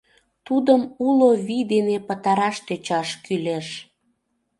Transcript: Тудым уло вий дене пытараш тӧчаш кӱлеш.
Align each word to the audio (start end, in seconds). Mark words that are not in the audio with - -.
Тудым 0.47 0.81
уло 1.07 1.29
вий 1.45 1.63
дене 1.73 1.97
пытараш 2.07 2.55
тӧчаш 2.67 3.09
кӱлеш. 3.25 3.67